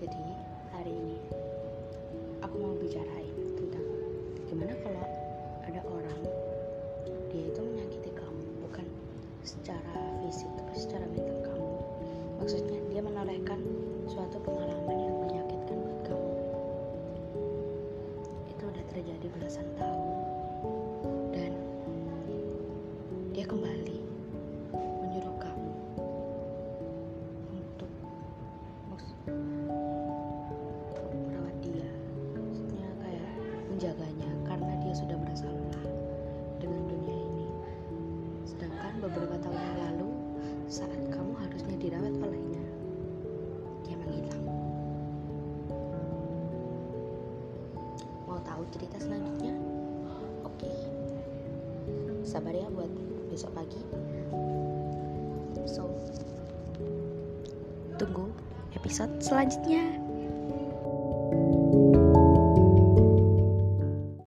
[0.00, 0.32] Jadi
[0.72, 1.20] hari ini
[2.40, 3.84] aku mau bicarain tentang
[4.48, 5.04] gimana kalau
[5.68, 6.20] ada orang
[7.28, 8.88] dia itu menyakiti kamu bukan
[9.44, 11.68] secara fisik tapi secara mental kamu.
[12.40, 13.60] Maksudnya dia menorehkan
[14.08, 16.32] suatu pengalaman yang menyakitkan buat kamu.
[18.56, 20.08] Itu udah terjadi belasan tahun
[21.36, 21.52] dan
[23.36, 24.00] dia kembali
[24.72, 25.72] menyuruh kamu
[27.52, 27.92] untuk
[28.88, 29.69] maksudnya
[33.80, 35.88] menjaganya karena dia sudah merasa lelah
[36.60, 37.48] dengan dunia ini.
[38.44, 40.10] Sedangkan beberapa tahun yang lalu
[40.68, 42.64] saat kamu harusnya dirawat olehnya,
[43.88, 44.44] dia menghilang.
[48.28, 49.56] Mau tahu cerita selanjutnya?
[50.44, 50.68] Oke.
[52.20, 52.92] Sabar ya buat
[53.32, 53.80] besok pagi.
[55.64, 55.88] So,
[57.96, 58.28] tunggu
[58.76, 60.09] episode selanjutnya.